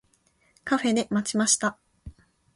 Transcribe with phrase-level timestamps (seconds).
[0.63, 1.77] カフェで待ちました。